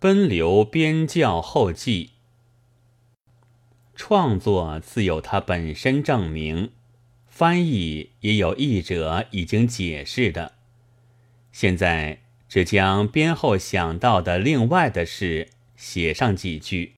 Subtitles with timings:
[0.00, 2.12] 奔流边教后记。
[3.94, 6.70] 创作自有它本身证明，
[7.26, 10.52] 翻译也有译者已经解释的。
[11.52, 16.94] 现在只将编后想到的另外的事写上几句。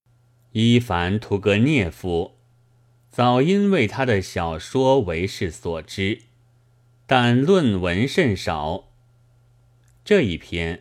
[0.53, 2.37] 伊凡·图格涅夫
[3.11, 6.21] 早因为他的小说为世所知，
[7.07, 8.85] 但论文甚少。
[10.05, 10.77] 这一篇《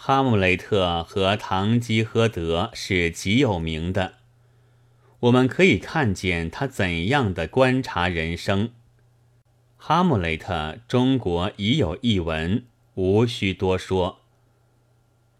[0.00, 4.14] 哈姆雷特》和《堂吉诃德》是极有名的。
[5.18, 8.68] 我们可以看见他怎样的观察人生。
[9.76, 10.54] 《哈姆雷特》
[10.86, 14.20] 中国已有译文，无需多说。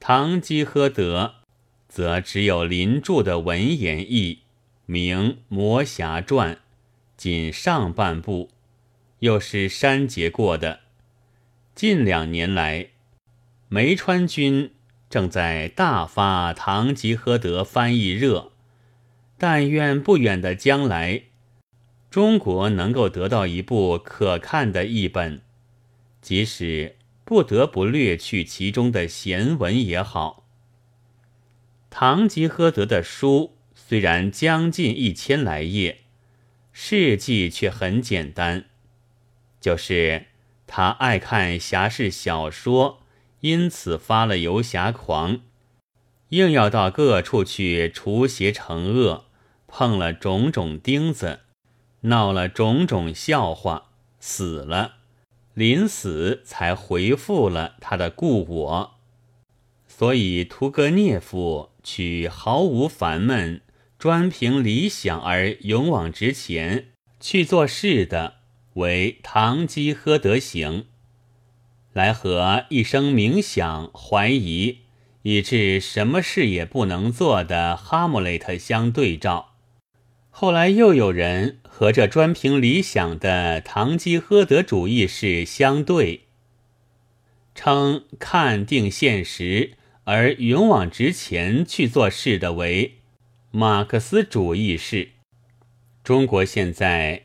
[0.05, 1.35] 《堂吉诃德》。
[1.89, 4.41] 则只有林著的文言译，
[4.85, 6.55] 名《魔侠传》，
[7.17, 8.51] 仅上半部，
[9.21, 10.81] 又是删节过的。
[11.75, 12.89] 近两年来，
[13.71, 14.71] 梅川君
[15.11, 18.53] 正在大发《堂吉诃德》翻译热，
[19.37, 21.25] 但愿不远的将来，
[22.11, 25.43] 中国能够得到一部可看的译本，
[26.23, 30.47] 即使不得不略去其中的闲文也好。
[31.91, 36.05] 堂吉诃德的书虽然将近一千来页，
[36.73, 38.65] 事迹却很简单，
[39.61, 40.25] 就是
[40.67, 43.03] 他爱看侠士小说，
[43.41, 45.41] 因此发了游侠狂，
[46.31, 49.27] 硬要到各处去除邪惩恶，
[49.67, 51.41] 碰了种种钉子，
[52.03, 54.97] 闹了种种笑话，死了，
[55.55, 58.95] 临死才回复了他的故我，
[59.87, 61.71] 所以屠格涅夫。
[61.85, 63.63] 取毫无烦闷、
[63.99, 68.41] 专凭理想而勇往直前去做事的
[68.75, 70.85] 为唐吉诃德行，
[71.99, 74.79] 来和一生冥想、怀疑
[75.23, 79.55] 以致什么事也不能做的哈姆雷特相对照。
[80.31, 86.23] 后来又有人和这专凭理想的堂吉诃德主义是相对，
[87.55, 89.73] 称看定现实。
[90.05, 92.95] 而勇往直前去做事的为
[93.51, 95.11] 马克思主义式。
[96.03, 97.25] 中国现在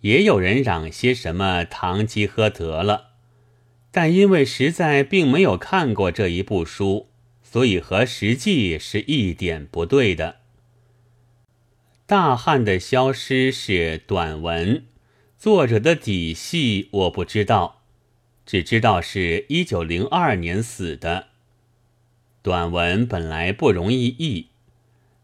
[0.00, 3.10] 也有人嚷些什么堂吉诃德了，
[3.96, 7.06] 但因为实在并没有看过这一部书，
[7.44, 10.40] 所以和实际是一点不对的。
[12.04, 14.84] 大汉的消失是短文，
[15.38, 17.82] 作者的底细我不知道，
[18.44, 21.28] 只知道是一九零二年死的。
[22.42, 24.48] 短文本来不容易译，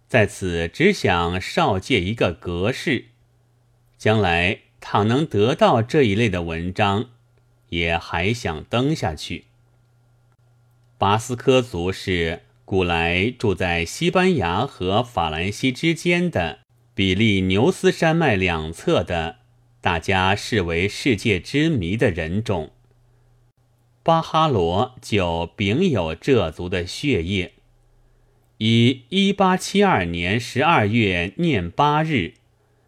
[0.06, 3.06] 在此只想少借一个格式，
[3.98, 7.10] 将来倘能得到这一类的文章，
[7.70, 9.46] 也还想登下去。
[10.98, 16.60] 巴斯科族是古来住在西班牙和法兰西之间的
[16.94, 19.38] 比利牛斯山脉两侧的，
[19.80, 22.70] 大家视为世界之谜的人种。
[24.02, 27.52] 巴哈罗就秉有这族的血液，
[28.58, 32.34] 以一八七二年十二月廿八日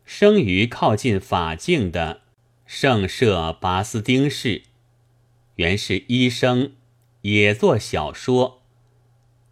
[0.04, 2.22] 生于靠近法境的
[2.66, 4.62] 圣舍巴斯丁市，
[5.56, 6.72] 原是医生，
[7.22, 8.62] 也做小说。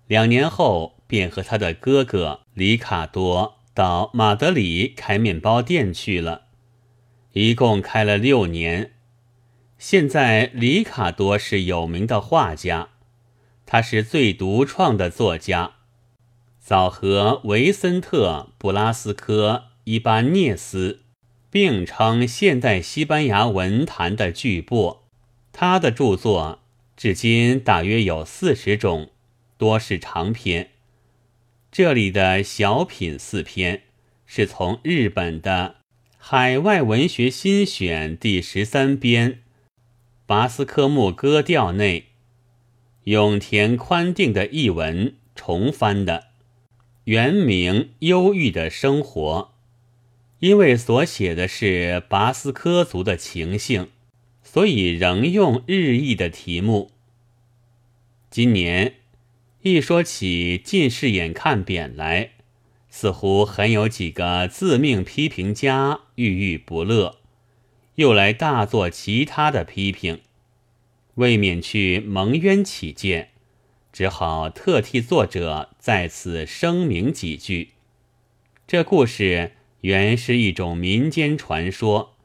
[0.07, 6.47] 两年后便和他的哥哥里卡多到马德里开面包店去了，
[7.33, 8.93] 一共开了六年。
[9.79, 12.89] 现在，里卡多是有名的画家，
[13.65, 15.75] 他是最独创的作家，
[16.59, 21.05] 早和维森特·布拉斯科·伊巴涅斯
[21.51, 24.99] 并称现代西班牙文坛的巨擘。
[25.53, 26.61] 他的著作
[26.97, 29.11] 至今大约有四十种，
[29.57, 30.71] 多是长篇。
[31.73, 33.83] 这里的小品四篇
[34.27, 35.77] 是从日本的
[36.19, 39.41] 《海外文学新选》第十三编。
[40.27, 42.07] 巴斯科木歌调内，
[43.05, 46.29] 永田宽定的译文重翻的，
[47.05, 49.53] 原名《忧郁的生活》，
[50.39, 53.89] 因为所写的是巴斯科族的情形，
[54.53, 56.91] 所以仍用日译的题目。
[58.33, 58.95] 今年
[59.63, 62.31] 一说起近视眼看扁来，
[62.89, 67.21] 似乎很有几个自命批评家郁郁不乐。
[67.95, 70.21] 又来大做其他的批评，
[71.15, 73.29] 为免去蒙冤起见，
[73.93, 77.69] 只好特替作者在此声明几句。
[78.67, 82.17] 这故事原是一种民间传说，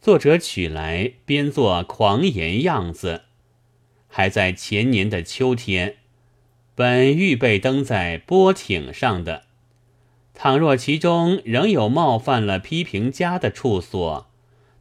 [0.00, 3.24] 作者取来编作狂言样子。
[4.08, 5.96] 还在前年的秋天，
[6.74, 9.42] 本预备登在波艇上的。
[10.32, 14.30] 倘若其中仍有冒犯了批评家的处所，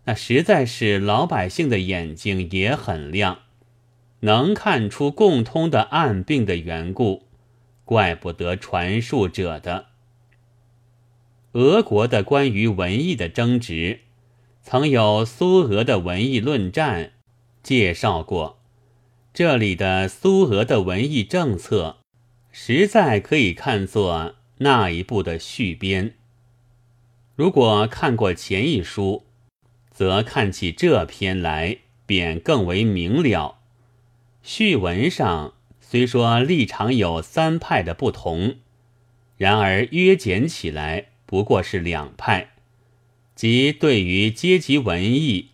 [0.05, 3.39] 那实在是老百姓的眼睛也很亮，
[4.21, 7.23] 能看出共通的暗病的缘故，
[7.83, 9.87] 怪不得传述者的。
[11.51, 13.99] 俄国的关于文艺的争执，
[14.71, 17.13] 曾有苏俄的文艺论战
[17.63, 18.59] 介绍过。
[19.33, 21.97] 这里的苏俄的文艺政策，
[22.51, 26.13] 实在可以看作那一部的续编。
[27.35, 29.25] 如果看过前一书，
[29.89, 33.57] 则看起这篇来便更为明了。
[34.43, 38.57] 序文上虽说立场有三派的不同，
[39.35, 41.07] 然而约简起来。
[41.25, 42.51] 不过是两派，
[43.39, 45.51] 即对于阶级文艺，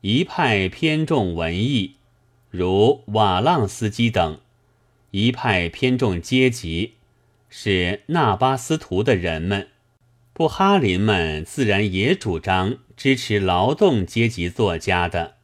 [0.00, 1.96] 一派偏重文艺，
[2.48, 4.40] 如瓦浪斯基等；
[5.10, 6.94] 一派偏重阶级，
[7.50, 9.68] 是纳巴斯图的人们。
[10.32, 15.34] 布哈林们自然也主张支持劳动阶级作家的，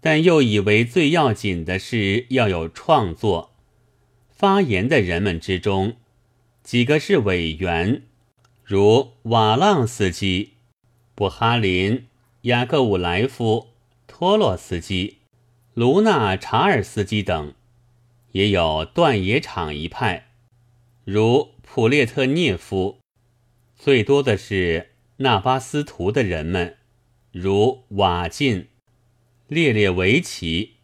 [0.00, 3.52] 但又以为最要紧的是要有创作。
[4.30, 5.96] 发言的人们之中，
[6.62, 8.04] 几个是委员。
[8.64, 10.52] 如瓦浪斯基、
[11.14, 12.06] 布哈林、
[12.42, 13.68] 雅各武莱夫、
[14.06, 15.18] 托洛斯基、
[15.74, 17.54] 卢纳查尔斯基等，
[18.32, 20.28] 也有断野场一派，
[21.04, 22.98] 如普列特涅夫。
[23.76, 26.76] 最多的是纳巴斯图的人们，
[27.30, 28.68] 如瓦晋、
[29.48, 30.74] 列列维奇、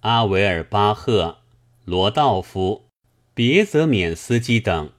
[0.00, 1.38] 阿维尔巴赫、
[1.84, 2.86] 罗道夫、
[3.34, 4.92] 别泽缅斯基等。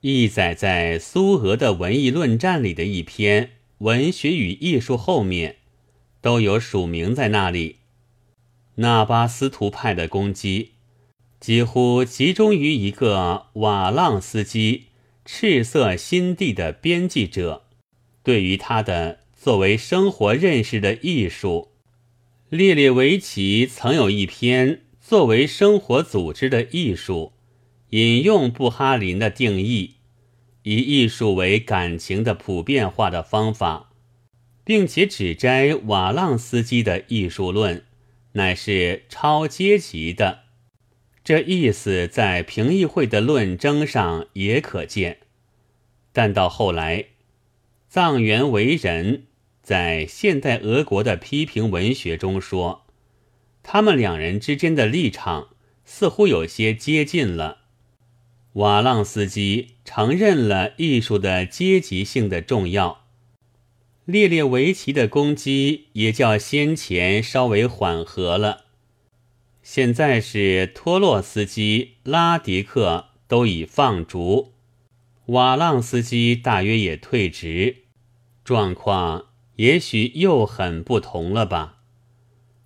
[0.00, 3.44] 记载在苏俄的文艺论战里的一篇
[3.80, 5.56] 《文学与艺术》后面，
[6.20, 7.76] 都有署名在那里。
[8.76, 10.72] 纳巴斯图派的攻击
[11.38, 14.84] 几乎集中于一个瓦浪斯基
[15.24, 17.64] 赤色心地的编辑者，
[18.22, 21.68] 对于他的作为生活认识的艺术，
[22.50, 27.32] 列列维奇曾有一篇作为生活组织的艺术。
[27.90, 29.94] 引用布哈林的定义，
[30.70, 33.90] 以艺术为感情的普遍化的方法，
[34.62, 37.84] 并且指摘瓦浪斯基的艺术论
[38.34, 40.42] 乃是超阶级的。
[41.24, 45.18] 这意思在评议会的论争上也可见。
[46.12, 47.06] 但到后来，
[47.88, 49.24] 藏原为人
[49.64, 52.86] 在现代俄国的批评文学中说，
[53.64, 55.48] 他们两人之间的立场
[55.84, 57.59] 似乎有些接近了。
[58.54, 63.04] 瓦浪斯基承认了艺术的阶级性的重要，
[64.04, 68.64] 列列维奇的攻击也较先前稍微缓和了。
[69.62, 74.52] 现在是托洛斯基、拉迪克都已放逐，
[75.26, 77.84] 瓦浪斯基大约也退职，
[78.42, 79.26] 状况
[79.56, 81.76] 也许又很不同了吧？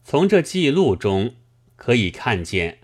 [0.02, 1.34] 从这记录中
[1.76, 2.78] 可以看见。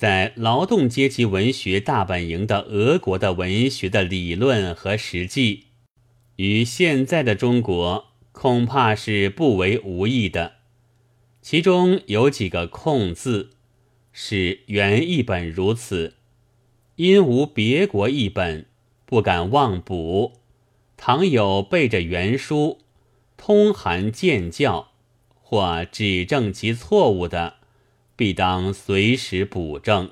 [0.00, 5.64] 在劳动阶级文学大本营的俄国的文学的理论和实际，
[6.36, 10.52] 与现在的中国恐怕是不为无异的。
[11.42, 13.50] 其中有几个空字，
[14.10, 16.14] 是原译本如此，
[16.96, 18.64] 因无别国译本，
[19.04, 20.40] 不敢妄补。
[20.96, 22.78] 倘有背着原书，
[23.36, 24.92] 通函见教
[25.42, 27.59] 或指正其错误的。
[28.20, 30.10] 必当随时补正。